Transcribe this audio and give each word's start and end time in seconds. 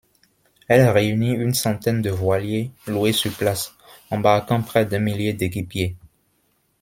Elle 0.67 0.89
réunit 0.89 1.35
une 1.35 1.53
centaine 1.53 2.01
de 2.01 2.09
voiliers, 2.09 2.71
loués 2.87 3.11
sur 3.13 3.31
place, 3.37 3.75
embarquant 4.09 4.63
près 4.63 4.83
d'un 4.83 4.97
millier 4.97 5.33
d'équipiers. 5.33 5.95